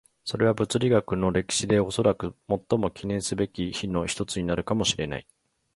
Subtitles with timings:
[0.25, 5.27] それは物理学の歴史でおそらく最も記念すべき日の一つになるかもしれない。